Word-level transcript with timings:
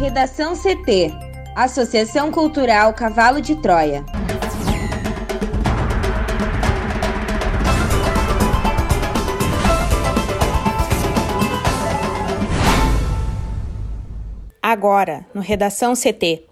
Redação 0.00 0.54
CT 0.56 1.12
Associação 1.54 2.32
Cultural 2.32 2.94
Cavalo 2.94 3.38
de 3.38 3.54
Troia. 3.56 4.02
Agora, 14.62 15.26
no 15.34 15.42
Redação 15.42 15.92
CT. 15.92 16.44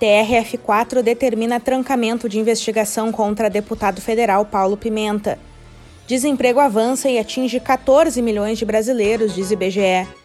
TRF4 0.00 1.02
determina 1.02 1.60
trancamento 1.60 2.26
de 2.26 2.38
investigação 2.38 3.12
contra 3.12 3.50
deputado 3.50 4.00
federal 4.00 4.46
Paulo 4.46 4.78
Pimenta. 4.78 5.38
Desemprego 6.06 6.58
avança 6.58 7.10
e 7.10 7.18
atinge 7.18 7.60
14 7.60 8.22
milhões 8.22 8.58
de 8.58 8.64
brasileiros, 8.64 9.34
diz 9.34 9.50
IBGE. 9.50 10.21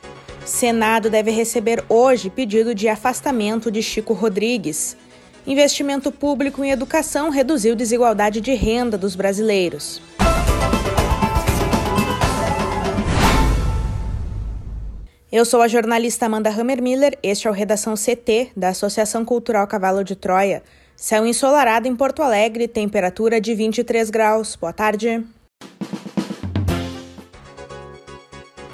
Senado 0.48 1.09
deve 1.09 1.30
receber 1.30 1.84
hoje 1.90 2.30
pedido 2.30 2.73
de 2.73 2.88
afastamento 2.88 3.70
de 3.70 3.84
Chico 3.84 4.13
Rodrigues. 4.13 4.95
Investimento 5.45 6.09
público 6.09 6.63
em 6.63 6.71
educação 6.71 7.30
reduziu 7.30 7.76
desigualdade 7.76 8.40
de 8.40 8.54
renda 8.54 8.98
dos 8.98 9.13
brasileiros. 9.13 10.02
Eu 15.30 15.44
sou 15.44 15.62
a 15.62 15.68
jornalista 15.68 16.26
Amanda 16.26 16.49
Hammermiller, 16.49 17.18
este 17.21 17.48
é 17.48 17.52
o 17.52 17.54
Redação 17.54 17.95
CT 17.95 18.52
da 18.55 18.70
Associação 18.70 19.26
Cultural 19.26 19.68
Cavalo 19.68 20.02
de 20.02 20.16
Troia. 20.16 20.63
Céu 20.95 21.27
ensolarado 21.27 21.90
em 21.90 21.95
Porto 21.95 22.23
Alegre, 22.23 22.70
temperatura 22.70 23.41
de 23.41 23.54
23 23.54 24.09
graus. 24.09 24.55
Boa 24.55 24.71
tarde. 24.71 25.23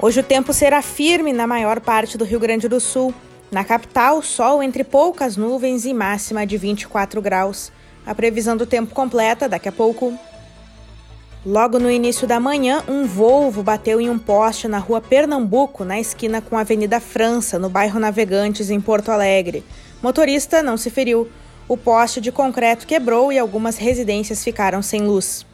Hoje 0.03 0.19
o 0.19 0.23
tempo 0.23 0.51
será 0.51 0.81
firme 0.81 1.31
na 1.31 1.47
maior 1.47 1.79
parte 1.79 2.17
do 2.17 2.25
Rio 2.25 2.37
Grande 2.37 2.67
do 2.67 2.77
Sul. 2.77 3.13
Na 3.49 3.63
capital, 3.63 4.21
sol 4.21 4.61
entre 4.61 4.83
poucas 4.83 5.37
nuvens 5.37 5.85
e 5.85 5.93
máxima 5.93 6.45
de 6.45 6.57
24 6.57 7.21
graus. 7.21 7.71
A 8.05 8.13
previsão 8.13 8.57
do 8.57 8.65
tempo 8.65 8.93
completa 8.93 9.47
daqui 9.47 9.69
a 9.69 9.71
pouco. 9.71 10.13
Logo 11.45 11.79
no 11.79 11.89
início 11.89 12.27
da 12.27 12.37
manhã, 12.37 12.83
um 12.85 13.05
Volvo 13.05 13.63
bateu 13.63 14.01
em 14.01 14.09
um 14.09 14.19
poste 14.19 14.67
na 14.67 14.77
rua 14.77 14.99
Pernambuco, 14.99 15.85
na 15.85 15.97
esquina 15.97 16.41
com 16.41 16.57
a 16.57 16.61
Avenida 16.61 16.99
França, 16.99 17.57
no 17.57 17.69
bairro 17.69 17.97
Navegantes, 17.97 18.69
em 18.69 18.81
Porto 18.81 19.07
Alegre. 19.07 19.63
Motorista 20.01 20.61
não 20.61 20.75
se 20.75 20.89
feriu. 20.89 21.29
O 21.65 21.77
poste 21.77 22.19
de 22.19 22.29
concreto 22.29 22.85
quebrou 22.85 23.31
e 23.31 23.39
algumas 23.39 23.77
residências 23.77 24.43
ficaram 24.43 24.81
sem 24.81 25.03
luz. 25.03 25.45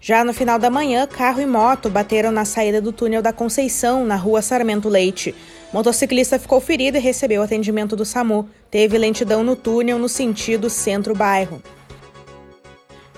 Já 0.00 0.24
no 0.24 0.32
final 0.32 0.58
da 0.58 0.70
manhã, 0.70 1.06
carro 1.06 1.40
e 1.40 1.46
moto 1.46 1.90
bateram 1.90 2.30
na 2.30 2.44
saída 2.44 2.80
do 2.80 2.92
túnel 2.92 3.20
da 3.20 3.32
Conceição, 3.32 4.04
na 4.04 4.14
rua 4.14 4.40
Sarmento 4.40 4.88
Leite. 4.88 5.34
Motociclista 5.72 6.38
ficou 6.38 6.60
ferido 6.60 6.96
e 6.96 7.00
recebeu 7.00 7.42
atendimento 7.42 7.96
do 7.96 8.04
SAMU. 8.04 8.48
Teve 8.70 8.96
lentidão 8.96 9.42
no 9.42 9.56
túnel 9.56 9.98
no 9.98 10.08
sentido 10.08 10.70
centro-bairro. 10.70 11.60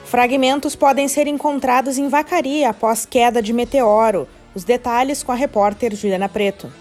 Fragmentos 0.04 0.74
podem 0.74 1.06
ser 1.06 1.26
encontrados 1.26 1.98
em 1.98 2.08
Vacaria 2.08 2.70
após 2.70 3.04
queda 3.04 3.42
de 3.42 3.52
meteoro. 3.52 4.26
Os 4.54 4.64
detalhes 4.64 5.22
com 5.22 5.30
a 5.30 5.36
repórter 5.36 5.94
Juliana 5.94 6.28
Preto. 6.28 6.72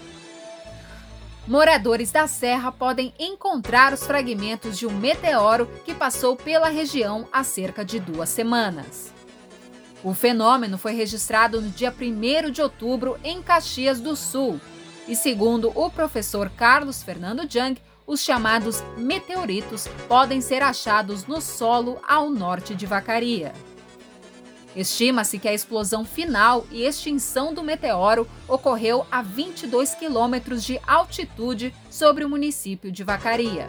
Moradores 1.46 2.10
da 2.10 2.26
Serra 2.26 2.72
podem 2.72 3.12
encontrar 3.18 3.92
os 3.92 4.04
fragmentos 4.04 4.78
de 4.78 4.86
um 4.86 4.92
meteoro 4.92 5.68
que 5.84 5.94
passou 5.94 6.36
pela 6.36 6.68
região 6.68 7.28
há 7.32 7.44
cerca 7.44 7.84
de 7.84 8.00
duas 8.00 8.28
semanas. 8.28 9.12
O 10.02 10.14
fenômeno 10.14 10.78
foi 10.78 10.92
registrado 10.92 11.60
no 11.60 11.68
dia 11.68 11.92
1 11.92 12.50
de 12.50 12.62
outubro 12.62 13.18
em 13.22 13.42
Caxias 13.42 14.00
do 14.00 14.16
Sul. 14.16 14.58
E 15.06 15.14
segundo 15.14 15.70
o 15.74 15.90
professor 15.90 16.48
Carlos 16.50 17.02
Fernando 17.02 17.50
Jung, 17.50 17.78
os 18.06 18.22
chamados 18.22 18.82
meteoritos 18.96 19.86
podem 20.08 20.40
ser 20.40 20.62
achados 20.62 21.26
no 21.26 21.40
solo 21.40 22.00
ao 22.08 22.30
norte 22.30 22.74
de 22.74 22.86
Vacaria. 22.86 23.52
Estima-se 24.74 25.38
que 25.38 25.48
a 25.48 25.52
explosão 25.52 26.04
final 26.04 26.64
e 26.70 26.82
extinção 26.82 27.52
do 27.52 27.62
meteoro 27.62 28.26
ocorreu 28.48 29.04
a 29.10 29.20
22 29.20 29.94
quilômetros 29.94 30.64
de 30.64 30.80
altitude 30.86 31.74
sobre 31.90 32.24
o 32.24 32.28
município 32.28 32.90
de 32.90 33.02
Vacaria. 33.02 33.68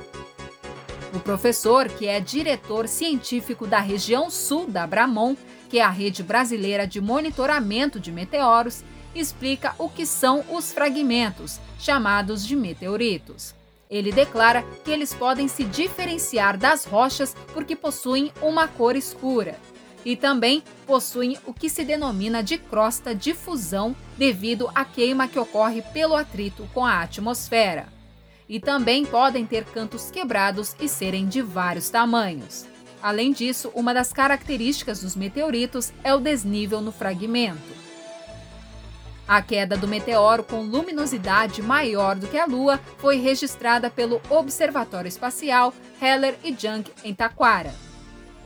O 1.14 1.20
professor, 1.20 1.90
que 1.90 2.08
é 2.08 2.20
diretor 2.20 2.88
científico 2.88 3.68
da 3.68 3.80
região 3.80 4.30
sul 4.30 4.68
da 4.68 4.88
Bramon, 4.88 5.36
que 5.72 5.80
é 5.80 5.84
a 5.84 5.90
rede 5.90 6.22
brasileira 6.22 6.86
de 6.86 7.00
monitoramento 7.00 7.98
de 7.98 8.12
meteoros, 8.12 8.84
explica 9.16 9.74
o 9.78 9.88
que 9.88 10.06
são 10.06 10.44
os 10.50 10.74
fragmentos, 10.74 11.62
chamados 11.80 12.46
de 12.46 12.58
meteoritos. 12.58 13.56
Ele 13.90 14.12
declara 14.12 14.66
que 14.84 14.92
eles 14.92 15.14
podem 15.14 15.48
se 15.48 15.64
diferenciar 15.64 16.58
das 16.58 16.84
rochas 16.84 17.34
porque 17.54 17.74
possuem 17.74 18.34
uma 18.42 18.68
cor 18.68 18.98
escura 18.98 19.58
e 20.04 20.18
também 20.18 20.62
possuem 20.86 21.38
o 21.46 21.54
que 21.54 21.70
se 21.70 21.86
denomina 21.86 22.44
de 22.44 22.58
crosta 22.58 23.16
de 23.16 23.34
fusão 23.34 23.96
devido 24.18 24.70
à 24.76 24.84
queima 24.84 25.26
que 25.26 25.40
ocorre 25.40 25.82
pelo 25.94 26.18
atrito 26.18 26.68
com 26.74 26.86
a 26.86 27.02
atmosfera. 27.02 27.88
E 28.50 28.60
também 28.60 29.06
podem 29.06 29.46
ter 29.46 29.64
cantos 29.64 30.12
quebrados 30.12 30.76
e 30.82 30.90
serem 30.90 31.30
de 31.30 31.42
vários 31.42 31.90
tamanhos. 31.90 32.71
Além 33.02 33.32
disso, 33.32 33.72
uma 33.74 33.94
das 33.94 34.14
características 34.14 35.02
dos 35.02 35.16
meteoritos 35.16 35.92
é 36.04 36.14
o 36.14 36.20
desnível 36.20 36.82
no 36.82 36.92
fragmento. 36.92 37.82
A 39.28 39.42
queda 39.42 39.78
do 39.78 39.88
meteoro 39.88 40.44
com 40.44 40.62
luminosidade 40.62 41.62
maior 41.62 42.16
do 42.16 42.28
que 42.28 42.38
a 42.38 42.46
Lua 42.46 42.80
foi 42.98 43.18
registrada 43.18 43.90
pelo 43.90 44.22
Observatório 44.30 45.08
Espacial 45.08 45.74
Heller 46.02 46.36
e 46.44 46.50
Young 46.50 46.84
em 47.04 47.14
Taquara. 47.14 47.74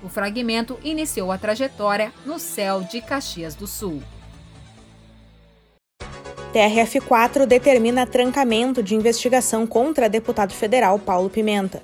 O 0.04 0.10
fragmento 0.10 0.78
iniciou 0.84 1.32
a 1.32 1.38
trajetória 1.38 2.14
no 2.26 2.38
céu 2.38 2.82
de 2.84 3.02
Caxias 3.02 3.56
do 3.56 3.66
Sul. 3.66 4.04
TRF4 6.54 7.46
determina 7.46 8.06
trancamento 8.06 8.84
de 8.84 8.96
investigação 8.96 9.66
contra 9.66 10.08
deputado 10.08 10.54
federal 10.54 10.98
Paulo 11.00 11.30
Pimenta. 11.30 11.82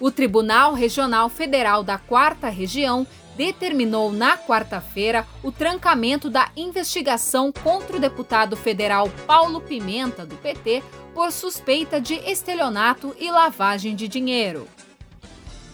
O 0.00 0.12
Tribunal 0.12 0.74
Regional 0.74 1.28
Federal 1.28 1.82
da 1.82 1.98
Quarta 1.98 2.48
Região 2.48 3.04
determinou 3.36 4.12
na 4.12 4.36
quarta-feira 4.36 5.26
o 5.42 5.50
trancamento 5.50 6.30
da 6.30 6.50
investigação 6.56 7.52
contra 7.52 7.96
o 7.96 8.00
deputado 8.00 8.56
federal 8.56 9.08
Paulo 9.26 9.60
Pimenta, 9.60 10.24
do 10.24 10.36
PT, 10.36 10.82
por 11.14 11.32
suspeita 11.32 12.00
de 12.00 12.14
estelionato 12.14 13.14
e 13.18 13.30
lavagem 13.30 13.96
de 13.96 14.06
dinheiro. 14.06 14.68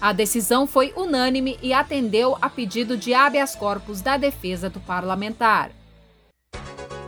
A 0.01 0.13
decisão 0.13 0.67
foi 0.67 0.93
unânime 0.97 1.59
e 1.63 1.73
atendeu 1.73 2.37
a 2.41 2.49
pedido 2.49 2.97
de 2.97 3.15
habeas 3.15 3.55
corpus 3.55 4.01
da 4.01 4.17
defesa 4.17 4.69
do 4.69 4.81
parlamentar. 4.81 5.71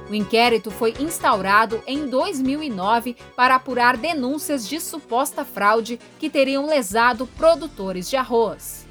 O 0.09 0.15
inquérito 0.15 0.71
foi 0.71 0.94
instaurado 1.00 1.83
em 1.87 2.09
2009 2.09 3.17
para 3.34 3.56
apurar 3.56 3.97
denúncias 3.97 4.69
de 4.69 4.81
suposta 4.81 5.44
fraude 5.44 5.99
que 6.19 6.31
teriam 6.31 6.67
lesado 6.67 7.27
produtores 7.27 8.09
de 8.09 8.16
arroz. 8.16 8.87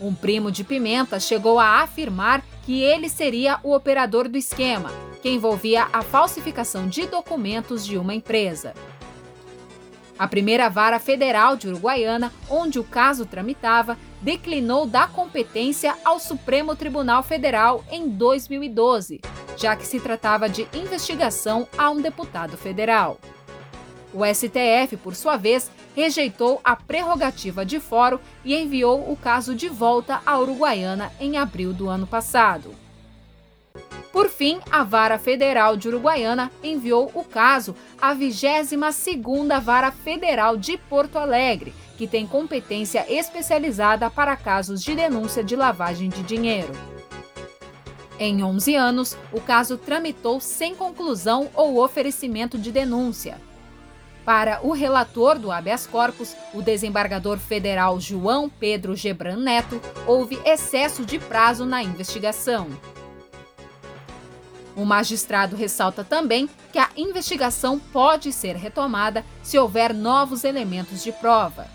Um 0.00 0.14
primo 0.14 0.50
de 0.50 0.64
Pimenta 0.64 1.20
chegou 1.20 1.58
a 1.58 1.82
afirmar 1.82 2.42
que 2.64 2.80
ele 2.82 3.10
seria 3.10 3.58
o 3.62 3.74
operador 3.74 4.28
do 4.28 4.38
esquema, 4.38 4.90
que 5.20 5.28
envolvia 5.28 5.88
a 5.92 6.00
falsificação 6.00 6.88
de 6.88 7.06
documentos 7.06 7.84
de 7.84 7.98
uma 7.98 8.14
empresa. 8.14 8.72
A 10.20 10.28
primeira 10.28 10.68
vara 10.68 10.98
federal 10.98 11.56
de 11.56 11.66
Uruguaiana, 11.66 12.30
onde 12.50 12.78
o 12.78 12.84
caso 12.84 13.24
tramitava, 13.24 13.96
declinou 14.20 14.84
da 14.84 15.06
competência 15.06 15.96
ao 16.04 16.20
Supremo 16.20 16.76
Tribunal 16.76 17.22
Federal 17.22 17.82
em 17.90 18.06
2012, 18.06 19.22
já 19.56 19.74
que 19.74 19.86
se 19.86 19.98
tratava 19.98 20.46
de 20.46 20.68
investigação 20.74 21.66
a 21.78 21.88
um 21.88 22.02
deputado 22.02 22.58
federal. 22.58 23.18
O 24.12 24.20
STF, 24.26 24.98
por 25.02 25.14
sua 25.14 25.38
vez, 25.38 25.70
rejeitou 25.96 26.60
a 26.62 26.76
prerrogativa 26.76 27.64
de 27.64 27.80
fórum 27.80 28.18
e 28.44 28.54
enviou 28.54 29.10
o 29.10 29.16
caso 29.16 29.54
de 29.54 29.70
volta 29.70 30.20
à 30.26 30.38
Uruguaiana 30.38 31.10
em 31.18 31.38
abril 31.38 31.72
do 31.72 31.88
ano 31.88 32.06
passado. 32.06 32.74
Por 34.12 34.28
fim, 34.28 34.58
a 34.70 34.82
Vara 34.82 35.18
Federal 35.18 35.76
de 35.76 35.88
Uruguaiana 35.88 36.50
enviou 36.62 37.10
o 37.14 37.22
caso 37.22 37.76
à 38.00 38.14
22ª 38.14 39.60
Vara 39.60 39.92
Federal 39.92 40.56
de 40.56 40.76
Porto 40.76 41.16
Alegre, 41.16 41.72
que 41.96 42.08
tem 42.08 42.26
competência 42.26 43.04
especializada 43.08 44.10
para 44.10 44.36
casos 44.36 44.82
de 44.82 44.96
denúncia 44.96 45.44
de 45.44 45.54
lavagem 45.54 46.08
de 46.08 46.22
dinheiro. 46.22 46.72
Em 48.18 48.42
11 48.42 48.74
anos, 48.74 49.16
o 49.32 49.40
caso 49.40 49.78
tramitou 49.78 50.40
sem 50.40 50.74
conclusão 50.74 51.48
ou 51.54 51.82
oferecimento 51.82 52.58
de 52.58 52.72
denúncia. 52.72 53.40
Para 54.24 54.60
o 54.62 54.72
relator 54.72 55.38
do 55.38 55.50
habeas 55.50 55.86
corpus, 55.86 56.36
o 56.52 56.60
desembargador 56.60 57.38
federal 57.38 57.98
João 57.98 58.48
Pedro 58.48 58.94
Gebran 58.94 59.36
Neto, 59.36 59.80
houve 60.06 60.38
excesso 60.44 61.04
de 61.04 61.18
prazo 61.18 61.64
na 61.64 61.82
investigação. 61.82 62.68
O 64.80 64.84
magistrado 64.86 65.56
ressalta 65.56 66.02
também 66.02 66.48
que 66.72 66.78
a 66.78 66.88
investigação 66.96 67.78
pode 67.78 68.32
ser 68.32 68.56
retomada 68.56 69.22
se 69.42 69.58
houver 69.58 69.92
novos 69.92 70.42
elementos 70.42 71.04
de 71.04 71.12
prova. 71.12 71.66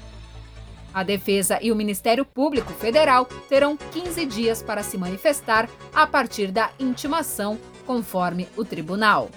A 0.92 1.04
Defesa 1.04 1.60
e 1.62 1.72
o 1.72 1.76
Ministério 1.76 2.26
Público 2.26 2.74
Federal 2.74 3.26
terão 3.48 3.78
15 3.78 4.26
dias 4.26 4.64
para 4.64 4.82
se 4.82 4.98
manifestar 4.98 5.70
a 5.94 6.08
partir 6.08 6.52
da 6.52 6.72
intimação, 6.80 7.60
conforme 7.86 8.48
o 8.58 8.66
tribunal. 8.66 9.30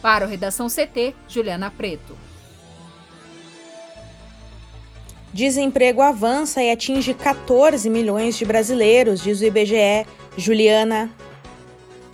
Para 0.00 0.24
o 0.24 0.28
Redação 0.28 0.66
CT, 0.68 1.14
Juliana 1.28 1.70
Preto. 1.70 2.16
Desemprego 5.30 6.00
avança 6.00 6.62
e 6.62 6.70
atinge 6.70 7.12
14 7.12 7.90
milhões 7.90 8.38
de 8.38 8.46
brasileiros, 8.46 9.22
diz 9.22 9.42
o 9.42 9.44
IBGE. 9.44 10.06
Juliana. 10.38 11.14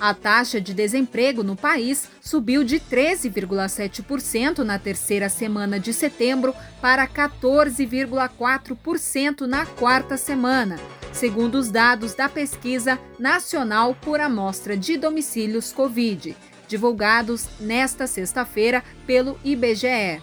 A 0.01 0.15
taxa 0.15 0.61
de 0.61 0.73
desemprego 0.73 1.43
no 1.43 1.57
país 1.57 2.09
subiu 2.21 2.63
de 2.63 2.79
13,7% 2.79 4.59
na 4.59 4.79
terceira 4.79 5.29
semana 5.29 5.81
de 5.81 5.93
setembro 5.93 6.55
para 6.81 7.05
14,4% 7.09 9.41
na 9.41 9.67
quarta 9.67 10.17
semana, 10.17 10.79
segundo 11.13 11.57
os 11.57 11.69
dados 11.69 12.15
da 12.15 12.29
Pesquisa 12.29 12.97
Nacional 13.19 13.97
por 14.01 14.21
Amostra 14.21 14.77
de 14.77 14.97
Domicílios 14.97 15.73
Covid, 15.73 16.37
divulgados 16.69 17.49
nesta 17.59 18.07
sexta-feira 18.07 18.85
pelo 19.05 19.37
IBGE. 19.43 20.23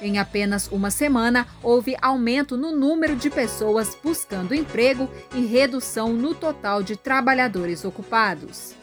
Em 0.00 0.18
apenas 0.18 0.66
uma 0.72 0.90
semana, 0.90 1.46
houve 1.62 1.94
aumento 2.00 2.56
no 2.56 2.74
número 2.74 3.14
de 3.14 3.28
pessoas 3.28 3.96
buscando 4.02 4.54
emprego 4.54 5.10
e 5.34 5.44
redução 5.44 6.12
no 6.14 6.34
total 6.34 6.82
de 6.82 6.96
trabalhadores 6.96 7.84
ocupados. 7.84 8.74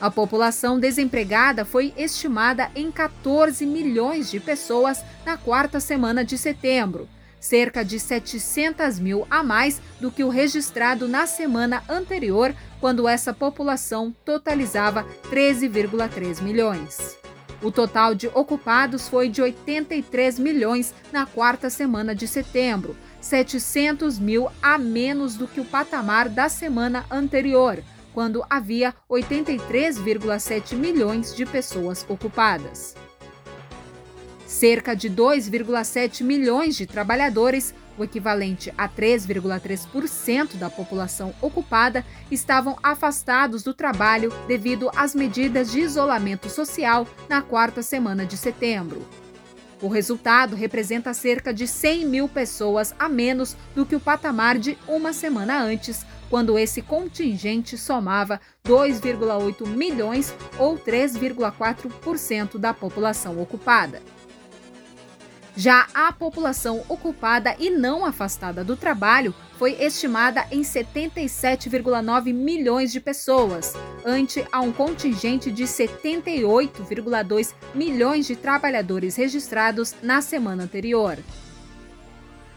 A 0.00 0.10
população 0.10 0.78
desempregada 0.78 1.64
foi 1.64 1.92
estimada 1.96 2.70
em 2.74 2.90
14 2.90 3.64
milhões 3.66 4.30
de 4.30 4.40
pessoas 4.40 5.02
na 5.24 5.36
quarta 5.36 5.80
semana 5.80 6.24
de 6.24 6.38
setembro, 6.38 7.08
cerca 7.38 7.84
de 7.84 8.00
700 8.00 8.98
mil 8.98 9.26
a 9.30 9.42
mais 9.42 9.80
do 10.00 10.10
que 10.10 10.24
o 10.24 10.28
registrado 10.28 11.06
na 11.06 11.26
semana 11.26 11.82
anterior, 11.88 12.54
quando 12.80 13.08
essa 13.08 13.32
população 13.32 14.14
totalizava 14.24 15.06
13,3 15.30 16.42
milhões. 16.42 17.16
O 17.62 17.70
total 17.70 18.14
de 18.14 18.28
ocupados 18.28 19.08
foi 19.08 19.28
de 19.28 19.40
83 19.40 20.38
milhões 20.38 20.94
na 21.10 21.24
quarta 21.24 21.70
semana 21.70 22.14
de 22.14 22.28
setembro, 22.28 22.96
700 23.20 24.18
mil 24.18 24.48
a 24.62 24.76
menos 24.76 25.36
do 25.36 25.48
que 25.48 25.60
o 25.60 25.64
patamar 25.64 26.28
da 26.28 26.48
semana 26.48 27.06
anterior, 27.10 27.82
quando 28.12 28.44
havia 28.48 28.94
83,7 29.10 30.74
milhões 30.74 31.34
de 31.34 31.46
pessoas 31.46 32.04
ocupadas. 32.08 32.94
Cerca 34.46 34.94
de 34.94 35.10
2,7 35.10 36.22
milhões 36.22 36.76
de 36.76 36.86
trabalhadores 36.86 37.74
o 37.98 38.04
equivalente 38.04 38.72
a 38.76 38.88
3,3% 38.88 40.56
da 40.56 40.70
população 40.70 41.34
ocupada, 41.40 42.04
estavam 42.30 42.76
afastados 42.82 43.62
do 43.62 43.74
trabalho 43.74 44.32
devido 44.46 44.90
às 44.94 45.14
medidas 45.14 45.70
de 45.70 45.80
isolamento 45.80 46.48
social 46.48 47.06
na 47.28 47.42
quarta 47.42 47.82
semana 47.82 48.24
de 48.26 48.36
setembro. 48.36 49.06
O 49.80 49.88
resultado 49.88 50.56
representa 50.56 51.12
cerca 51.12 51.52
de 51.52 51.66
100 51.66 52.06
mil 52.06 52.28
pessoas 52.28 52.94
a 52.98 53.08
menos 53.08 53.56
do 53.74 53.84
que 53.84 53.94
o 53.94 54.00
patamar 54.00 54.58
de 54.58 54.76
uma 54.88 55.12
semana 55.12 55.62
antes, 55.62 56.04
quando 56.30 56.58
esse 56.58 56.80
contingente 56.80 57.76
somava 57.76 58.40
2,8 58.64 59.66
milhões 59.66 60.34
ou 60.58 60.78
3,4% 60.78 62.58
da 62.58 62.72
população 62.72 63.40
ocupada. 63.40 64.00
Já 65.56 65.86
a 65.94 66.12
população 66.12 66.84
ocupada 66.86 67.56
e 67.58 67.70
não 67.70 68.04
afastada 68.04 68.62
do 68.62 68.76
trabalho 68.76 69.34
foi 69.58 69.72
estimada 69.72 70.44
em 70.50 70.60
77,9 70.60 72.34
milhões 72.34 72.92
de 72.92 73.00
pessoas, 73.00 73.72
ante 74.04 74.46
a 74.52 74.60
um 74.60 74.70
contingente 74.70 75.50
de 75.50 75.64
78,2 75.64 77.54
milhões 77.74 78.26
de 78.26 78.36
trabalhadores 78.36 79.16
registrados 79.16 79.94
na 80.02 80.20
semana 80.20 80.64
anterior. 80.64 81.16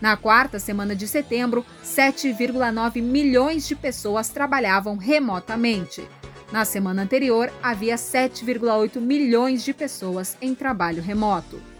Na 0.01 0.17
quarta 0.17 0.59
semana 0.59 0.93
de 0.93 1.07
setembro, 1.07 1.65
7,9 1.81 3.01
milhões 3.01 3.65
de 3.65 3.77
pessoas 3.77 4.27
trabalhavam 4.27 4.97
remotamente. 4.97 6.05
Na 6.51 6.65
semana 6.65 7.03
anterior, 7.03 7.49
havia 7.63 7.95
7,8 7.95 8.99
milhões 8.99 9.63
de 9.63 9.73
pessoas 9.73 10.35
em 10.41 10.53
trabalho 10.53 11.01
remoto. 11.01 11.78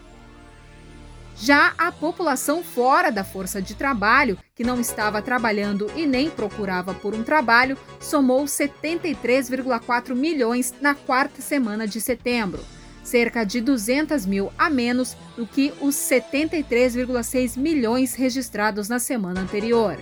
Já 1.41 1.74
a 1.77 1.89
população 1.89 2.62
fora 2.62 3.09
da 3.09 3.24
força 3.24 3.62
de 3.62 3.74
trabalho, 3.74 4.38
que 4.53 4.63
não 4.63 4.77
estava 4.77 5.21
trabalhando 5.21 5.89
e 5.95 6.06
nem 6.06 6.30
procurava 6.30 6.94
por 6.94 7.15
um 7.15 7.24
trabalho, 7.24 7.77
somou 7.97 8.44
73,4 8.44 10.13
milhões 10.13 10.74
na 10.81 10.94
quarta 10.94 11.41
semana 11.41 11.88
de 11.88 12.01
setembro, 12.01 12.62
cerca 13.01 13.45
de 13.45 13.62
200 13.62 14.25
mil 14.25 14.51
a 14.57 14.69
menos 14.69 15.15
do 15.38 15.47
que 15.47 15.74
os 15.80 15.95
73,6 15.95 17.57
milhões 17.57 18.15
registrados 18.15 18.89
na 18.89 19.00
semana 19.00 19.39
anterior. 19.39 19.97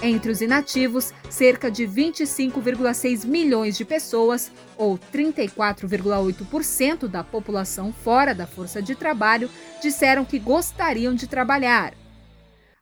Entre 0.00 0.30
os 0.30 0.40
inativos, 0.40 1.12
cerca 1.28 1.68
de 1.68 1.84
25,6 1.84 3.26
milhões 3.26 3.76
de 3.76 3.84
pessoas, 3.84 4.52
ou 4.76 4.96
34,8% 5.12 7.08
da 7.08 7.24
população 7.24 7.92
fora 7.92 8.32
da 8.32 8.46
força 8.46 8.80
de 8.80 8.94
trabalho, 8.94 9.50
disseram 9.82 10.24
que 10.24 10.38
gostariam 10.38 11.14
de 11.14 11.26
trabalhar. 11.26 11.94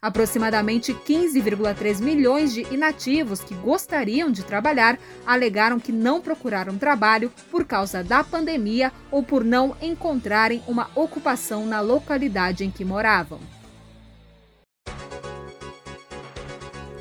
Aproximadamente 0.00 0.92
15,3 0.92 2.00
milhões 2.00 2.52
de 2.52 2.62
inativos 2.72 3.40
que 3.40 3.54
gostariam 3.54 4.30
de 4.30 4.44
trabalhar 4.44 4.98
alegaram 5.26 5.80
que 5.80 5.90
não 5.90 6.20
procuraram 6.20 6.76
trabalho 6.76 7.32
por 7.50 7.64
causa 7.64 8.04
da 8.04 8.22
pandemia 8.22 8.92
ou 9.10 9.22
por 9.22 9.42
não 9.42 9.74
encontrarem 9.80 10.62
uma 10.69 10.90
ocupação 10.94 11.64
na 11.64 11.80
localidade 11.80 12.62
em 12.62 12.70
que 12.70 12.84
moravam. 12.84 13.40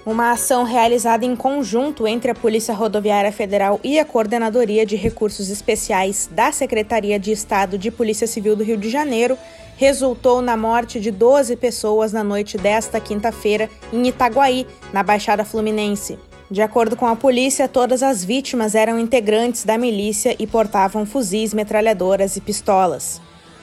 Uma 0.06 0.31
ação 0.31 0.63
realizada 0.63 1.25
em 1.25 1.36
conjunto 1.36 2.07
entre 2.07 2.30
a 2.30 2.36
Polícia 2.36 2.74
Rodoviária 2.74 3.31
Federal 3.31 3.80
e 3.84 3.98
a 3.98 4.06
Coordenadoria 4.06 4.86
de 4.86 4.96
Recursos 4.96 5.50
Especiais 5.50 6.30
da 6.31 6.52
Secretaria 6.52 7.18
de 7.18 7.31
Estado 7.31 7.78
de 7.78 7.90
Polícia 7.90 8.28
Civil 8.28 8.56
do 8.56 8.64
Rio 8.64 8.78
de 8.78 8.90
Janeiro 8.90 9.35
resultou 9.78 10.42
na 10.42 10.56
morte 10.56 11.00
de 11.00 11.12
12 11.12 11.56
pessoas 11.56 12.14
na 12.14 12.24
noite 12.24 12.57
desta 12.57 13.00
quinta-feira 13.00 13.69
em 13.92 14.07
Itaguaí, 14.07 14.68
na 14.94 15.02
Baixada 15.02 15.44
Fluminense. 15.44 16.19
De 16.50 16.62
acordo 16.62 16.95
com 16.95 17.07
a 17.07 17.16
polícia, 17.16 17.68
todas 17.68 18.04
as 18.04 18.24
vítimas 18.24 18.76
eram 18.76 19.00
integrantes 19.00 19.64
da 19.64 19.78
milícia 19.78 20.35
e 20.38 20.45
portavam 20.45 21.06
fuzis, 21.06 21.54
metralhadoras 21.54 22.35
e 22.35 22.42
pistolas. 22.42 23.19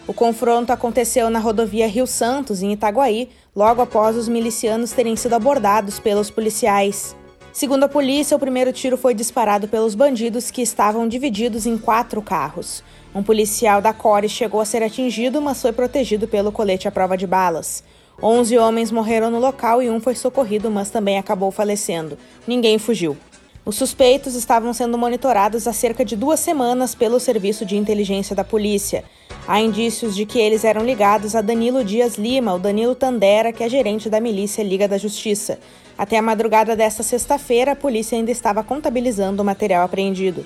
O 0.06 0.12
confronto 0.12 0.72
aconteceu 0.72 1.30
na 1.30 1.38
rodovia 1.38 1.86
Rio 1.86 2.08
Santos, 2.08 2.60
em 2.60 2.72
Itaguaí, 2.72 3.28
logo 3.54 3.82
após 3.82 4.16
os 4.16 4.28
milicianos 4.28 4.92
terem 4.92 5.14
sido 5.14 5.34
abordados 5.34 5.98
pelos 5.98 6.30
policiais. 6.30 7.14
Segundo 7.52 7.84
a 7.84 7.88
polícia, 7.88 8.36
o 8.36 8.40
primeiro 8.40 8.72
tiro 8.72 8.96
foi 8.96 9.12
disparado 9.12 9.68
pelos 9.68 9.94
bandidos 9.94 10.50
que 10.50 10.62
estavam 10.62 11.06
divididos 11.06 11.66
em 11.66 11.76
quatro 11.76 12.22
carros. 12.22 12.82
Um 13.14 13.22
policial 13.22 13.82
da 13.82 13.92
Core 13.92 14.28
chegou 14.28 14.58
a 14.58 14.64
ser 14.64 14.82
atingido, 14.82 15.40
mas 15.42 15.60
foi 15.60 15.70
protegido 15.70 16.26
pelo 16.26 16.50
colete 16.50 16.88
à 16.88 16.90
prova 16.90 17.14
de 17.14 17.26
balas. 17.26 17.84
Onze 18.22 18.56
homens 18.56 18.90
morreram 18.90 19.30
no 19.30 19.38
local 19.38 19.82
e 19.82 19.90
um 19.90 20.00
foi 20.00 20.14
socorrido, 20.14 20.70
mas 20.70 20.88
também 20.88 21.18
acabou 21.18 21.50
falecendo. 21.50 22.16
Ninguém 22.46 22.78
fugiu. 22.78 23.18
Os 23.64 23.76
suspeitos 23.76 24.34
estavam 24.34 24.74
sendo 24.74 24.98
monitorados 24.98 25.68
há 25.68 25.72
cerca 25.72 26.04
de 26.04 26.16
duas 26.16 26.40
semanas 26.40 26.96
pelo 26.96 27.20
Serviço 27.20 27.64
de 27.64 27.76
Inteligência 27.76 28.34
da 28.34 28.42
Polícia. 28.42 29.04
Há 29.46 29.60
indícios 29.60 30.16
de 30.16 30.26
que 30.26 30.40
eles 30.40 30.64
eram 30.64 30.84
ligados 30.84 31.36
a 31.36 31.40
Danilo 31.40 31.84
Dias 31.84 32.16
Lima, 32.16 32.54
o 32.54 32.58
Danilo 32.58 32.96
Tandera, 32.96 33.52
que 33.52 33.62
é 33.62 33.68
gerente 33.68 34.10
da 34.10 34.20
milícia 34.20 34.64
Liga 34.64 34.88
da 34.88 34.98
Justiça. 34.98 35.60
Até 35.96 36.18
a 36.18 36.22
madrugada 36.22 36.74
desta 36.74 37.04
sexta-feira, 37.04 37.72
a 37.72 37.76
polícia 37.76 38.18
ainda 38.18 38.32
estava 38.32 38.64
contabilizando 38.64 39.42
o 39.42 39.44
material 39.44 39.84
apreendido. 39.84 40.44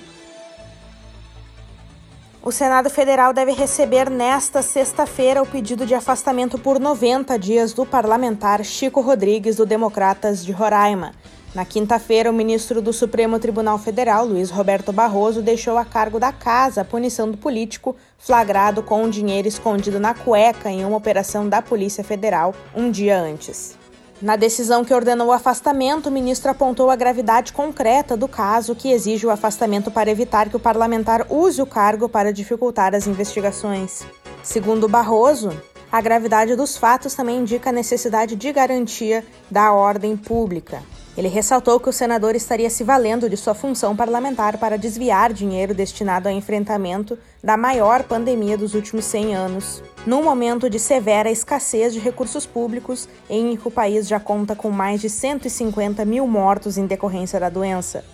O 2.43 2.51
Senado 2.51 2.87
Federal 2.87 3.33
deve 3.33 3.51
receber 3.51 4.11
nesta 4.11 4.61
sexta-feira 4.61 5.41
o 5.41 5.45
pedido 5.45 5.87
de 5.87 5.95
afastamento 5.95 6.59
por 6.59 6.79
90 6.79 7.37
dias 7.39 7.73
do 7.73 7.83
parlamentar 7.83 8.63
Chico 8.63 9.01
Rodrigues, 9.01 9.55
do 9.55 9.65
Democratas 9.65 10.45
de 10.45 10.51
Roraima. 10.51 11.13
Na 11.57 11.65
quinta-feira, 11.65 12.29
o 12.29 12.33
ministro 12.33 12.83
do 12.83 12.93
Supremo 12.93 13.39
Tribunal 13.39 13.79
Federal, 13.79 14.23
Luiz 14.23 14.51
Roberto 14.51 14.93
Barroso, 14.93 15.41
deixou 15.41 15.75
a 15.75 15.83
cargo 15.83 16.19
da 16.19 16.31
casa 16.31 16.81
a 16.81 16.85
punição 16.85 17.31
do 17.31 17.35
político 17.35 17.95
flagrado 18.15 18.83
com 18.83 19.09
dinheiro 19.09 19.47
escondido 19.47 19.99
na 19.99 20.13
cueca 20.13 20.69
em 20.69 20.85
uma 20.85 20.95
operação 20.95 21.49
da 21.49 21.59
Polícia 21.59 22.03
Federal 22.03 22.53
um 22.75 22.91
dia 22.91 23.19
antes. 23.19 23.75
Na 24.21 24.35
decisão 24.35 24.85
que 24.85 24.93
ordenou 24.93 25.29
o 25.29 25.31
afastamento, 25.31 26.09
o 26.09 26.11
ministro 26.11 26.51
apontou 26.51 26.91
a 26.91 26.95
gravidade 26.95 27.51
concreta 27.51 28.15
do 28.15 28.27
caso 28.27 28.75
que 28.75 28.91
exige 28.91 29.25
o 29.25 29.31
afastamento 29.31 29.89
para 29.89 30.11
evitar 30.11 30.49
que 30.49 30.55
o 30.55 30.59
parlamentar 30.59 31.25
use 31.27 31.59
o 31.59 31.65
cargo 31.65 32.07
para 32.07 32.31
dificultar 32.31 32.93
as 32.93 33.07
investigações. 33.07 34.05
Segundo 34.43 34.87
Barroso, 34.87 35.49
a 35.91 36.01
gravidade 36.01 36.55
dos 36.55 36.75
fatos 36.75 37.13
também 37.13 37.39
indica 37.39 37.69
a 37.69 37.73
necessidade 37.73 38.35
de 38.35 38.51
garantia 38.51 39.25
da 39.49 39.71
ordem 39.71 40.17
pública. 40.17 40.83
Ele 41.17 41.29
ressaltou 41.29 41.79
que 41.79 41.89
o 41.89 41.93
senador 41.93 42.35
estaria 42.35 42.69
se 42.69 42.83
valendo 42.83 43.27
de 43.27 43.35
sua 43.35 43.55
função 43.55 43.95
parlamentar 43.95 44.57
para 44.57 44.77
desviar 44.77 45.33
dinheiro 45.33 45.73
destinado 45.73 46.27
ao 46.29 46.35
enfrentamento 46.35 47.17
da 47.43 47.57
maior 47.57 48.03
pandemia 48.03 48.55
dos 48.55 48.75
últimos 48.75 49.05
100 49.05 49.35
anos, 49.35 49.83
num 50.05 50.21
momento 50.21 50.69
de 50.69 50.77
severa 50.77 51.31
escassez 51.31 51.93
de 51.93 51.99
recursos 51.99 52.45
públicos 52.45 53.09
em 53.27 53.55
que 53.57 53.67
o 53.67 53.71
país 53.71 54.07
já 54.07 54.19
conta 54.19 54.55
com 54.55 54.69
mais 54.69 55.01
de 55.01 55.09
150 55.09 56.05
mil 56.05 56.27
mortos 56.27 56.77
em 56.77 56.85
decorrência 56.85 57.39
da 57.39 57.49
doença. 57.49 58.05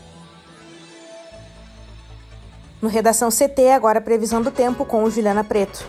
No 2.82 2.88
Redação 2.88 3.30
CT, 3.30 3.72
agora 3.72 4.00
previsão 4.00 4.42
do 4.42 4.51
tempo 4.51 4.86
com 4.86 5.03
o 5.03 5.10
Juliana 5.10 5.44
Preto. 5.44 5.86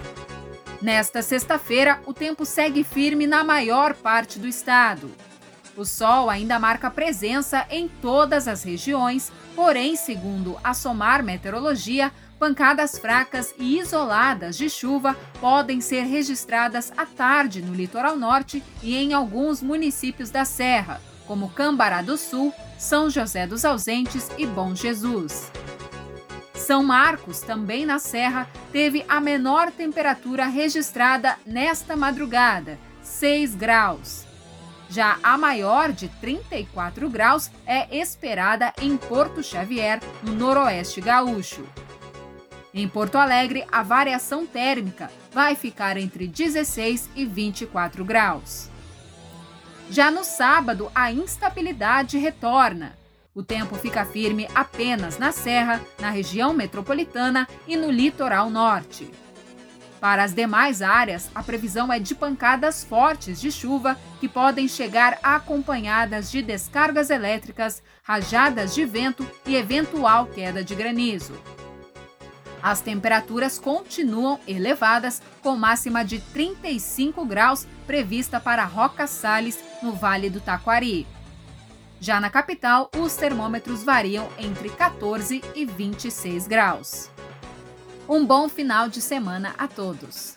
Nesta 0.84 1.22
sexta-feira, 1.22 1.98
o 2.04 2.12
tempo 2.12 2.44
segue 2.44 2.84
firme 2.84 3.26
na 3.26 3.42
maior 3.42 3.94
parte 3.94 4.38
do 4.38 4.46
estado. 4.46 5.10
O 5.74 5.82
sol 5.82 6.28
ainda 6.28 6.58
marca 6.58 6.90
presença 6.90 7.66
em 7.70 7.88
todas 7.88 8.46
as 8.46 8.62
regiões, 8.62 9.32
porém, 9.56 9.96
segundo 9.96 10.58
a 10.62 10.74
SOMAR 10.74 11.24
Meteorologia, 11.24 12.12
pancadas 12.38 12.98
fracas 12.98 13.54
e 13.58 13.78
isoladas 13.78 14.58
de 14.58 14.68
chuva 14.68 15.16
podem 15.40 15.80
ser 15.80 16.02
registradas 16.02 16.92
à 16.98 17.06
tarde 17.06 17.62
no 17.62 17.72
litoral 17.72 18.14
norte 18.14 18.62
e 18.82 18.94
em 18.94 19.14
alguns 19.14 19.62
municípios 19.62 20.28
da 20.28 20.44
Serra, 20.44 21.00
como 21.26 21.48
Cambará 21.48 22.02
do 22.02 22.18
Sul, 22.18 22.52
São 22.78 23.08
José 23.08 23.46
dos 23.46 23.64
Ausentes 23.64 24.28
e 24.36 24.44
Bom 24.44 24.74
Jesus. 24.74 25.50
São 26.64 26.82
Marcos, 26.82 27.40
também 27.40 27.84
na 27.84 27.98
Serra, 27.98 28.48
teve 28.72 29.04
a 29.06 29.20
menor 29.20 29.70
temperatura 29.70 30.46
registrada 30.46 31.36
nesta 31.44 31.94
madrugada, 31.94 32.78
6 33.02 33.54
graus. 33.54 34.24
Já 34.88 35.18
a 35.22 35.36
maior, 35.36 35.92
de 35.92 36.08
34 36.08 37.10
graus, 37.10 37.50
é 37.66 37.94
esperada 37.94 38.72
em 38.80 38.96
Porto 38.96 39.42
Xavier, 39.42 40.00
no 40.22 40.32
noroeste 40.32 41.02
gaúcho. 41.02 41.66
Em 42.72 42.88
Porto 42.88 43.16
Alegre, 43.16 43.66
a 43.70 43.82
variação 43.82 44.46
térmica 44.46 45.10
vai 45.30 45.54
ficar 45.54 45.98
entre 45.98 46.26
16 46.26 47.10
e 47.14 47.26
24 47.26 48.02
graus. 48.06 48.70
Já 49.90 50.10
no 50.10 50.24
sábado, 50.24 50.90
a 50.94 51.12
instabilidade 51.12 52.16
retorna. 52.16 53.03
O 53.34 53.42
tempo 53.42 53.74
fica 53.74 54.04
firme 54.04 54.46
apenas 54.54 55.18
na 55.18 55.32
Serra, 55.32 55.80
na 55.98 56.08
região 56.08 56.54
metropolitana 56.54 57.48
e 57.66 57.76
no 57.76 57.90
litoral 57.90 58.48
norte. 58.48 59.10
Para 60.00 60.22
as 60.22 60.32
demais 60.32 60.82
áreas, 60.82 61.28
a 61.34 61.42
previsão 61.42 61.92
é 61.92 61.98
de 61.98 62.14
pancadas 62.14 62.84
fortes 62.84 63.40
de 63.40 63.50
chuva 63.50 63.98
que 64.20 64.28
podem 64.28 64.68
chegar 64.68 65.18
acompanhadas 65.20 66.30
de 66.30 66.42
descargas 66.42 67.10
elétricas, 67.10 67.82
rajadas 68.04 68.72
de 68.72 68.84
vento 68.84 69.26
e 69.44 69.56
eventual 69.56 70.26
queda 70.26 70.62
de 70.62 70.74
granizo. 70.74 71.32
As 72.62 72.80
temperaturas 72.80 73.58
continuam 73.58 74.38
elevadas, 74.46 75.20
com 75.42 75.56
máxima 75.56 76.04
de 76.04 76.20
35 76.20 77.24
graus 77.26 77.66
prevista 77.86 78.38
para 78.38 78.64
Roca 78.64 79.06
Salles, 79.06 79.58
no 79.82 79.92
Vale 79.92 80.30
do 80.30 80.40
Taquari. 80.40 81.06
Já 82.04 82.20
na 82.20 82.28
capital, 82.28 82.90
os 82.98 83.16
termômetros 83.16 83.82
variam 83.82 84.28
entre 84.38 84.68
14 84.68 85.42
e 85.54 85.64
26 85.64 86.46
graus. 86.46 87.08
Um 88.06 88.26
bom 88.26 88.46
final 88.46 88.90
de 88.90 89.00
semana 89.00 89.54
a 89.56 89.66
todos. 89.66 90.36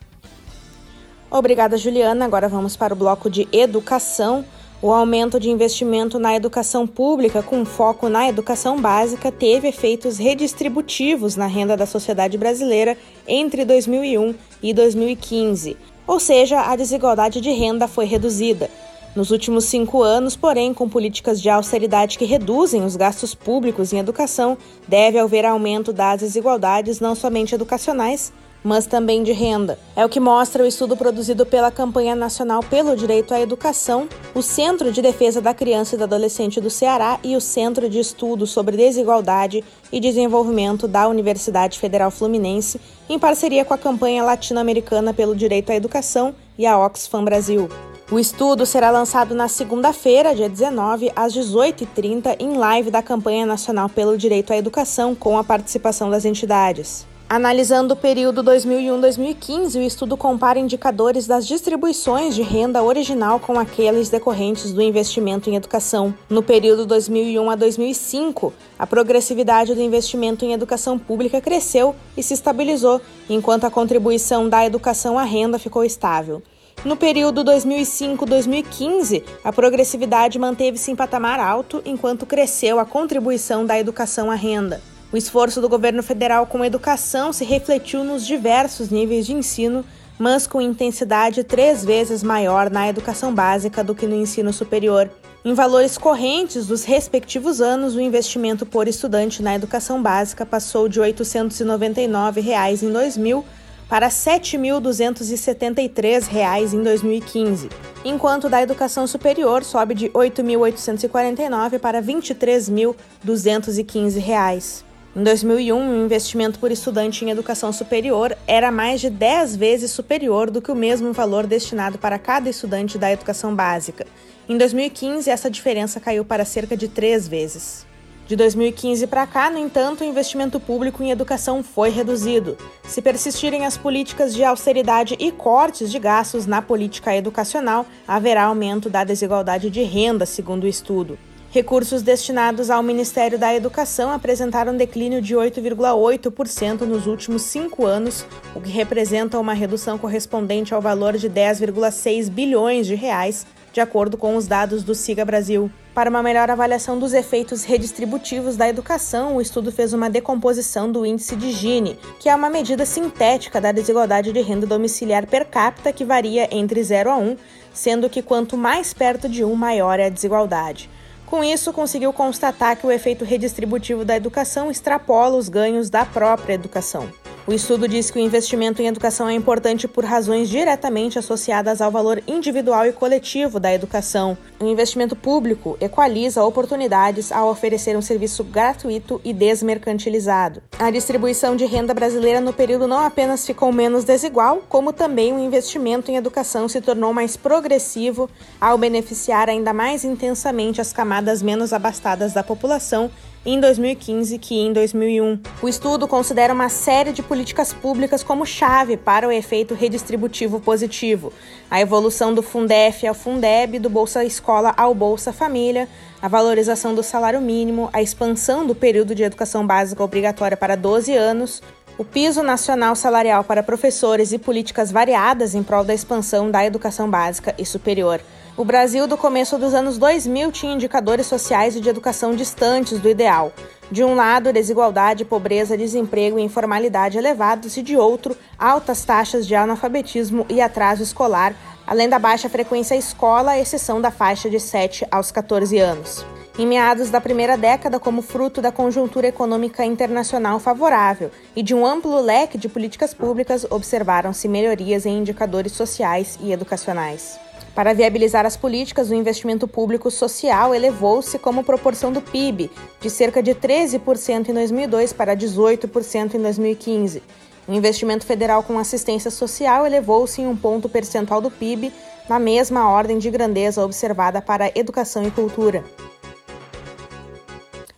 Obrigada, 1.29 1.77
Juliana. 1.77 2.23
Agora 2.23 2.47
vamos 2.47 2.77
para 2.77 2.93
o 2.93 2.95
bloco 2.95 3.29
de 3.29 3.49
educação. 3.51 4.45
O 4.81 4.93
aumento 4.93 5.41
de 5.41 5.49
investimento 5.49 6.17
na 6.17 6.33
educação 6.33 6.87
pública, 6.87 7.43
com 7.43 7.65
foco 7.65 8.07
na 8.07 8.29
educação 8.29 8.79
básica, 8.79 9.29
teve 9.29 9.67
efeitos 9.67 10.17
redistributivos 10.17 11.35
na 11.35 11.47
renda 11.47 11.75
da 11.75 11.85
sociedade 11.85 12.37
brasileira 12.37 12.97
entre 13.27 13.65
2001 13.65 14.35
e 14.63 14.73
2015. 14.73 15.75
Ou 16.07 16.17
seja, 16.17 16.61
a 16.61 16.77
desigualdade 16.77 17.41
de 17.41 17.51
renda 17.51 17.89
foi 17.89 18.05
reduzida. 18.05 18.69
Nos 19.15 19.31
últimos 19.31 19.65
cinco 19.65 20.03
anos, 20.03 20.35
porém, 20.35 20.73
com 20.73 20.87
políticas 20.87 21.41
de 21.41 21.49
austeridade 21.49 22.17
que 22.17 22.25
reduzem 22.25 22.83
os 22.83 22.95
gastos 22.95 23.33
públicos 23.33 23.91
em 23.91 23.97
educação, 23.97 24.57
deve 24.87 25.17
haver 25.17 25.45
aumento 25.45 25.91
das 25.91 26.21
desigualdades 26.21 26.99
não 26.99 27.15
somente 27.15 27.55
educacionais, 27.55 28.31
mas 28.63 28.85
também 28.85 29.23
de 29.23 29.31
renda. 29.31 29.79
É 29.95 30.05
o 30.05 30.09
que 30.09 30.19
mostra 30.19 30.63
o 30.63 30.67
estudo 30.67 30.97
produzido 30.97 31.45
pela 31.45 31.71
Campanha 31.71 32.15
Nacional 32.15 32.61
pelo 32.61 32.95
Direito 32.95 33.33
à 33.33 33.39
Educação, 33.39 34.07
o 34.35 34.41
Centro 34.41 34.91
de 34.91 35.01
Defesa 35.01 35.41
da 35.41 35.53
Criança 35.53 35.95
e 35.95 35.97
do 35.97 36.03
Adolescente 36.03 36.59
do 36.59 36.69
Ceará 36.69 37.19
e 37.23 37.35
o 37.35 37.41
Centro 37.41 37.89
de 37.89 37.99
Estudos 37.99 38.49
sobre 38.51 38.75
Desigualdade 38.75 39.63
e 39.91 39.99
Desenvolvimento 39.99 40.87
da 40.87 41.07
Universidade 41.07 41.79
Federal 41.79 42.11
Fluminense, 42.11 42.79
em 43.09 43.17
parceria 43.17 43.63
com 43.63 43.73
a 43.73 43.77
Campanha 43.77 44.23
Latino-Americana 44.23 45.13
pelo 45.13 45.35
Direito 45.35 45.71
à 45.71 45.75
Educação 45.75 46.35
e 46.57 46.65
a 46.65 46.77
Oxfam 46.77 47.23
Brasil. 47.23 47.69
O 48.09 48.17
estudo 48.17 48.65
será 48.65 48.89
lançado 48.89 49.35
na 49.35 49.49
segunda-feira, 49.49 50.33
dia 50.33 50.47
19, 50.47 51.11
às 51.13 51.33
18h30, 51.33 52.37
em 52.39 52.55
live 52.55 52.89
da 52.89 53.03
Campanha 53.03 53.45
Nacional 53.45 53.89
pelo 53.89 54.17
Direito 54.17 54.53
à 54.53 54.57
Educação, 54.57 55.13
com 55.13 55.37
a 55.37 55.43
participação 55.43 56.09
das 56.09 56.23
entidades. 56.23 57.05
Analisando 57.27 57.93
o 57.93 57.97
período 57.97 58.41
2001-2015, 58.45 59.75
o 59.75 59.81
estudo 59.81 60.15
compara 60.15 60.57
indicadores 60.57 61.27
das 61.27 61.45
distribuições 61.45 62.33
de 62.33 62.41
renda 62.41 62.81
original 62.81 63.41
com 63.41 63.59
aqueles 63.59 64.07
decorrentes 64.07 64.71
do 64.71 64.81
investimento 64.81 65.49
em 65.49 65.57
educação. 65.57 66.13
No 66.29 66.41
período 66.41 66.85
2001 66.85 67.49
a 67.49 67.55
2005, 67.55 68.53
a 68.79 68.87
progressividade 68.87 69.75
do 69.75 69.81
investimento 69.81 70.45
em 70.45 70.53
educação 70.53 70.97
pública 70.97 71.41
cresceu 71.41 71.93
e 72.15 72.23
se 72.23 72.33
estabilizou, 72.33 73.01
enquanto 73.29 73.65
a 73.65 73.69
contribuição 73.69 74.47
da 74.47 74.65
educação 74.65 75.19
à 75.19 75.23
renda 75.23 75.59
ficou 75.59 75.83
estável. 75.83 76.41
No 76.85 76.95
período 76.95 77.43
2005-2015, 77.43 79.23
a 79.43 79.51
progressividade 79.51 80.37
manteve-se 80.37 80.91
em 80.91 80.95
patamar 80.95 81.39
alto, 81.39 81.81
enquanto 81.83 82.25
cresceu 82.25 82.79
a 82.79 82.85
contribuição 82.85 83.65
da 83.65 83.79
educação 83.79 84.29
à 84.29 84.35
renda. 84.35 84.79
O 85.11 85.17
esforço 85.17 85.59
do 85.59 85.67
governo 85.67 86.03
federal 86.03 86.45
com 86.45 86.61
a 86.61 86.67
educação 86.67 87.33
se 87.33 87.43
refletiu 87.43 88.03
nos 88.03 88.25
diversos 88.25 88.89
níveis 88.89 89.25
de 89.25 89.33
ensino, 89.33 89.83
mas 90.19 90.45
com 90.45 90.61
intensidade 90.61 91.43
três 91.43 91.83
vezes 91.83 92.21
maior 92.21 92.69
na 92.69 92.87
educação 92.87 93.33
básica 93.33 93.83
do 93.83 93.95
que 93.95 94.05
no 94.05 94.15
ensino 94.15 94.53
superior. 94.53 95.09
Em 95.43 95.53
valores 95.53 95.97
correntes 95.97 96.67
dos 96.67 96.83
respectivos 96.83 97.59
anos, 97.59 97.95
o 97.95 98.01
investimento 98.01 98.65
por 98.65 98.87
estudante 98.87 99.41
na 99.41 99.55
educação 99.55 100.01
básica 100.01 100.45
passou 100.45 100.87
de 100.87 100.99
899 100.99 102.41
reais 102.41 102.83
em 102.83 102.91
2000 102.91 103.43
para 103.89 104.07
R$ 104.07 104.13
7.273 104.13 106.73
em 106.73 106.83
2015, 106.83 107.69
enquanto 108.03 108.49
da 108.49 108.61
educação 108.61 109.07
superior 109.07 109.63
sobe 109.63 109.95
de 109.95 110.07
R$ 110.07 110.13
8.849 110.13 111.79
para 111.79 111.99
R$ 111.99 112.13
23.215. 112.13 114.83
Em 115.15 115.23
2001, 115.23 115.89
o 115.89 116.05
investimento 116.05 116.59
por 116.59 116.69
estudante 116.71 117.23
em 117.25 117.31
educação 117.31 117.73
superior 117.73 118.37
era 118.45 118.69
mais 118.69 119.01
de 119.01 119.09
10 119.09 119.55
vezes 119.55 119.89
superior 119.89 120.51
do 120.51 120.61
que 120.61 120.71
o 120.71 120.75
mesmo 120.75 121.11
valor 121.11 121.47
destinado 121.47 121.97
para 121.97 122.19
cada 122.19 122.47
estudante 122.49 122.99
da 122.99 123.11
educação 123.11 123.55
básica. 123.55 124.05
Em 124.47 124.55
2015, 124.57 125.29
essa 125.29 125.49
diferença 125.49 125.99
caiu 125.99 126.23
para 126.23 126.45
cerca 126.45 126.77
de 126.77 126.87
três 126.87 127.27
vezes. 127.27 127.86
De 128.27 128.35
2015 128.35 129.07
para 129.07 129.25
cá, 129.25 129.49
no 129.49 129.57
entanto, 129.57 130.01
o 130.01 130.03
investimento 130.03 130.59
público 130.59 131.01
em 131.01 131.11
educação 131.11 131.63
foi 131.63 131.89
reduzido. 131.89 132.57
Se 132.83 133.01
persistirem 133.01 133.65
as 133.65 133.77
políticas 133.77 134.33
de 134.35 134.43
austeridade 134.43 135.15
e 135.17 135.31
cortes 135.31 135.89
de 135.89 135.97
gastos 135.97 136.45
na 136.45 136.61
política 136.61 137.15
educacional, 137.15 137.85
haverá 138.05 138.43
aumento 138.43 138.89
da 138.89 139.05
desigualdade 139.05 139.69
de 139.69 139.81
renda, 139.81 140.25
segundo 140.25 140.65
o 140.65 140.67
estudo. 140.67 141.17
Recursos 141.51 142.01
destinados 142.01 142.69
ao 142.69 142.83
Ministério 142.83 143.39
da 143.39 143.55
Educação 143.55 144.11
apresentaram 144.11 144.75
declínio 144.75 145.21
de 145.21 145.33
8,8% 145.33 146.81
nos 146.81 147.07
últimos 147.07 147.43
cinco 147.43 147.85
anos, 147.85 148.25
o 148.53 148.59
que 148.59 148.69
representa 148.69 149.39
uma 149.39 149.53
redução 149.53 149.97
correspondente 149.97 150.73
ao 150.73 150.81
valor 150.81 151.17
de 151.17 151.29
10,6 151.29 152.29
bilhões 152.29 152.85
de 152.85 152.95
reais, 152.95 153.47
de 153.71 153.79
acordo 153.79 154.17
com 154.17 154.35
os 154.35 154.47
dados 154.47 154.83
do 154.83 154.93
Siga 154.93 155.23
Brasil. 155.23 155.71
Para 155.97 156.11
uma 156.11 156.21
melhor 156.21 156.47
avaliação 156.51 156.99
dos 156.99 157.11
efeitos 157.11 157.63
redistributivos 157.63 158.55
da 158.55 158.69
educação, 158.69 159.35
o 159.35 159.41
estudo 159.41 159.71
fez 159.71 159.93
uma 159.93 160.11
decomposição 160.11 160.91
do 160.91 161.03
índice 161.03 161.35
de 161.35 161.51
Gini, 161.51 161.97
que 162.19 162.29
é 162.29 162.35
uma 162.35 162.51
medida 162.51 162.85
sintética 162.85 163.59
da 163.59 163.71
desigualdade 163.71 164.31
de 164.31 164.39
renda 164.39 164.67
domiciliar 164.67 165.25
per 165.25 165.47
capita 165.47 165.91
que 165.91 166.05
varia 166.05 166.47
entre 166.55 166.83
0 166.83 167.09
a 167.09 167.17
1, 167.17 167.37
sendo 167.73 168.11
que 168.11 168.21
quanto 168.21 168.55
mais 168.55 168.93
perto 168.93 169.27
de 169.27 169.43
1, 169.43 169.55
maior 169.55 169.99
é 169.99 170.05
a 170.05 170.09
desigualdade. 170.09 170.87
Com 171.25 171.43
isso, 171.43 171.73
conseguiu 171.73 172.13
constatar 172.13 172.77
que 172.77 172.85
o 172.85 172.91
efeito 172.91 173.25
redistributivo 173.25 174.05
da 174.05 174.15
educação 174.15 174.69
extrapola 174.69 175.35
os 175.35 175.49
ganhos 175.49 175.89
da 175.89 176.05
própria 176.05 176.53
educação. 176.53 177.09
O 177.47 177.53
estudo 177.53 177.87
diz 177.87 178.11
que 178.11 178.19
o 178.19 178.21
investimento 178.21 178.81
em 178.81 178.87
educação 178.87 179.29
é 179.29 179.33
importante 179.33 179.87
por 179.87 180.03
razões 180.03 180.49
diretamente 180.49 181.17
associadas 181.17 181.79
ao 181.79 181.89
valor 181.89 182.21
individual 182.27 182.85
e 182.85 182.91
coletivo 182.91 183.57
da 183.57 183.73
educação. 183.73 184.37
O 184.59 184.65
investimento 184.65 185.15
público 185.15 185.77
equaliza 185.79 186.43
oportunidades 186.43 187.31
ao 187.31 187.49
oferecer 187.49 187.95
um 187.95 188.01
serviço 188.01 188.43
gratuito 188.43 189.21
e 189.23 189.31
desmercantilizado. 189.31 190.61
A 190.77 190.91
distribuição 190.91 191.55
de 191.55 191.63
renda 191.63 191.93
brasileira 191.93 192.41
no 192.41 192.51
período 192.51 192.85
não 192.85 192.99
apenas 192.99 193.45
ficou 193.45 193.71
menos 193.71 194.03
desigual, 194.03 194.61
como 194.67 194.91
também 194.91 195.31
o 195.31 195.39
investimento 195.39 196.11
em 196.11 196.17
educação 196.17 196.67
se 196.67 196.81
tornou 196.81 197.13
mais 197.13 197.37
progressivo 197.37 198.29
ao 198.59 198.77
beneficiar 198.77 199.49
ainda 199.49 199.71
mais 199.71 200.03
intensamente 200.03 200.81
as 200.81 200.91
camadas 200.91 201.41
menos 201.41 201.71
abastadas 201.71 202.33
da 202.33 202.43
população 202.43 203.09
em 203.47 203.61
2015 203.61 204.37
que 204.39 204.59
em 204.59 204.73
2001. 204.73 205.39
O 205.61 205.69
estudo 205.69 206.05
considera 206.05 206.53
uma 206.53 206.67
série 206.67 207.13
de 207.13 207.23
políticas 207.23 207.71
públicas 207.71 208.21
como 208.21 208.45
chave 208.45 208.97
para 208.97 209.25
o 209.25 209.31
efeito 209.31 209.73
redistributivo 209.73 210.59
positivo, 210.59 211.31
a 211.71 211.79
evolução 211.79 212.33
do 212.33 212.43
Fundef 212.43 213.07
ao 213.07 213.15
Fundeb, 213.15 213.79
do 213.79 213.89
Bolsa 213.89 214.25
Escola 214.25 214.73
ao 214.75 214.93
Bolsa 214.93 215.31
Família, 215.31 215.87
a 216.21 216.27
valorização 216.27 216.93
do 216.93 217.01
salário 217.01 217.39
mínimo, 217.39 217.89
a 217.93 218.01
expansão 218.01 218.67
do 218.67 218.75
período 218.75 219.15
de 219.15 219.23
educação 219.23 219.65
básica 219.65 220.03
obrigatória 220.03 220.57
para 220.57 220.75
12 220.75 221.15
anos, 221.15 221.61
o 221.97 222.03
piso 222.03 222.43
nacional 222.43 222.97
salarial 222.97 223.45
para 223.45 223.63
professores 223.63 224.33
e 224.33 224.37
políticas 224.37 224.91
variadas 224.91 225.55
em 225.55 225.63
prol 225.63 225.85
da 225.85 225.93
expansão 225.93 226.51
da 226.51 226.65
educação 226.65 227.09
básica 227.09 227.55
e 227.57 227.65
superior. 227.65 228.19
O 228.57 228.65
Brasil 228.65 229.05
do 229.05 229.15
começo 229.15 229.55
dos 229.59 229.75
anos 229.75 229.99
2000 229.99 230.51
tinha 230.51 230.73
indicadores 230.73 231.27
sociais 231.27 231.75
e 231.75 231.79
de 231.79 231.89
educação 231.89 232.35
distantes 232.35 232.99
do 232.99 233.07
ideal. 233.07 233.53
De 233.91 234.03
um 234.03 234.15
lado, 234.15 234.51
desigualdade, 234.51 235.23
pobreza, 235.23 235.77
desemprego 235.77 236.39
e 236.39 236.41
informalidade 236.41 237.19
elevados, 237.19 237.77
e 237.77 237.83
de 237.83 237.95
outro, 237.95 238.35
altas 238.57 239.05
taxas 239.05 239.45
de 239.45 239.53
analfabetismo 239.53 240.43
e 240.49 240.59
atraso 240.59 241.03
escolar, 241.03 241.53
além 241.85 242.09
da 242.09 242.17
baixa 242.17 242.49
frequência 242.49 242.95
à 242.95 242.97
escola, 242.97 243.51
à 243.51 243.59
exceção 243.59 244.01
da 244.01 244.09
faixa 244.09 244.49
de 244.49 244.59
7 244.59 245.05
aos 245.11 245.29
14 245.29 245.77
anos. 245.77 246.25
Em 246.57 246.65
meados 246.65 247.11
da 247.11 247.21
primeira 247.21 247.55
década, 247.55 247.99
como 247.99 248.23
fruto 248.23 248.59
da 248.59 248.71
conjuntura 248.71 249.27
econômica 249.27 249.85
internacional 249.85 250.59
favorável 250.59 251.29
e 251.55 251.61
de 251.61 251.75
um 251.75 251.85
amplo 251.85 252.19
leque 252.19 252.57
de 252.57 252.67
políticas 252.67 253.13
públicas, 253.13 253.67
observaram-se 253.69 254.47
melhorias 254.47 255.05
em 255.05 255.19
indicadores 255.19 255.73
sociais 255.73 256.39
e 256.41 256.51
educacionais. 256.51 257.45
Para 257.77 257.93
viabilizar 257.93 258.43
as 258.43 258.57
políticas, 258.57 259.11
o 259.11 259.13
investimento 259.13 259.67
público 259.67 260.09
social 260.09 260.73
elevou-se 260.73 261.37
como 261.37 261.63
proporção 261.63 262.11
do 262.11 262.19
PIB, 262.19 262.71
de 262.99 263.07
cerca 263.07 263.43
de 263.43 263.53
13% 263.53 264.49
em 264.49 264.53
2002 264.55 265.13
para 265.13 265.37
18% 265.37 266.33
em 266.33 266.41
2015. 266.41 267.21
O 267.67 267.71
investimento 267.71 268.25
federal 268.25 268.63
com 268.63 268.79
assistência 268.79 269.29
social 269.29 269.85
elevou-se 269.85 270.41
em 270.41 270.47
um 270.47 270.55
ponto 270.55 270.89
percentual 270.89 271.39
do 271.39 271.51
PIB, 271.51 271.93
na 272.27 272.39
mesma 272.39 272.89
ordem 272.89 273.19
de 273.19 273.29
grandeza 273.29 273.85
observada 273.85 274.41
para 274.41 274.71
educação 274.73 275.27
e 275.27 275.29
cultura. 275.29 275.83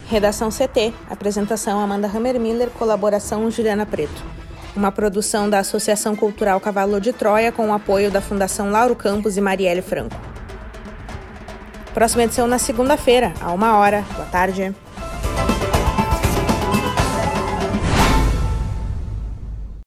Redação 0.07 0.49
CT. 0.49 0.93
Apresentação 1.09 1.79
Amanda 1.79 2.11
Hammermiller. 2.13 2.69
Colaboração 2.71 3.49
Juliana 3.49 3.85
Preto 3.85 4.38
uma 4.79 4.93
produção 4.93 5.49
da 5.49 5.59
Associação 5.59 6.15
Cultural 6.15 6.59
Cavalo 6.61 7.01
de 7.01 7.11
Troia 7.11 7.51
com 7.51 7.69
o 7.69 7.73
apoio 7.73 8.09
da 8.09 8.21
Fundação 8.21 8.71
Lauro 8.71 8.95
Campos 8.95 9.35
e 9.35 9.41
Marielle 9.41 9.81
Franco. 9.81 10.15
Próxima 11.93 12.23
edição 12.23 12.47
na 12.47 12.57
segunda-feira, 12.57 13.33
a 13.41 13.51
uma 13.51 13.77
hora. 13.77 14.05
Boa 14.15 14.27
tarde. 14.27 14.73